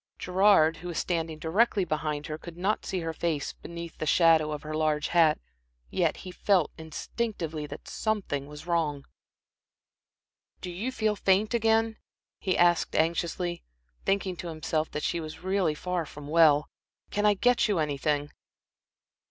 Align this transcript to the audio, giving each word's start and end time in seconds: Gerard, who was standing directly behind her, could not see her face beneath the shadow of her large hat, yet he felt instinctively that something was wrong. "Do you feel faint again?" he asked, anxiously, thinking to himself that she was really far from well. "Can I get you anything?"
Gerard, 0.17 0.77
who 0.77 0.87
was 0.87 0.97
standing 0.97 1.37
directly 1.37 1.85
behind 1.85 2.25
her, 2.25 2.39
could 2.39 2.57
not 2.57 2.87
see 2.87 3.01
her 3.01 3.13
face 3.13 3.53
beneath 3.53 3.99
the 3.99 4.07
shadow 4.07 4.51
of 4.51 4.63
her 4.63 4.73
large 4.73 5.09
hat, 5.09 5.39
yet 5.91 6.17
he 6.25 6.31
felt 6.31 6.71
instinctively 6.75 7.67
that 7.67 7.87
something 7.87 8.47
was 8.47 8.65
wrong. 8.65 9.05
"Do 10.59 10.71
you 10.71 10.91
feel 10.91 11.15
faint 11.15 11.53
again?" 11.53 11.97
he 12.39 12.57
asked, 12.57 12.95
anxiously, 12.95 13.61
thinking 14.03 14.35
to 14.37 14.47
himself 14.47 14.89
that 14.89 15.03
she 15.03 15.19
was 15.19 15.43
really 15.43 15.75
far 15.75 16.07
from 16.07 16.27
well. 16.27 16.67
"Can 17.11 17.27
I 17.27 17.35
get 17.35 17.67
you 17.67 17.77
anything?" 17.77 18.31